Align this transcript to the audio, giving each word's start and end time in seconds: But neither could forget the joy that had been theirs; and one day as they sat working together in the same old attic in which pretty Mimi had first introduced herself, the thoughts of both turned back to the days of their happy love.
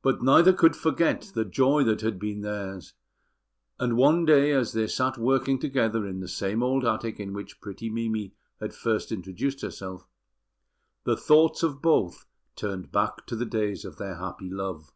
But 0.00 0.22
neither 0.22 0.54
could 0.54 0.74
forget 0.74 1.32
the 1.34 1.44
joy 1.44 1.84
that 1.84 2.00
had 2.00 2.18
been 2.18 2.40
theirs; 2.40 2.94
and 3.78 3.94
one 3.98 4.24
day 4.24 4.52
as 4.52 4.72
they 4.72 4.86
sat 4.86 5.18
working 5.18 5.58
together 5.58 6.06
in 6.06 6.20
the 6.20 6.28
same 6.28 6.62
old 6.62 6.82
attic 6.86 7.20
in 7.20 7.34
which 7.34 7.60
pretty 7.60 7.90
Mimi 7.90 8.32
had 8.58 8.72
first 8.72 9.12
introduced 9.12 9.60
herself, 9.60 10.08
the 11.04 11.14
thoughts 11.14 11.62
of 11.62 11.82
both 11.82 12.24
turned 12.56 12.90
back 12.90 13.26
to 13.26 13.36
the 13.36 13.44
days 13.44 13.84
of 13.84 13.98
their 13.98 14.14
happy 14.14 14.48
love. 14.48 14.92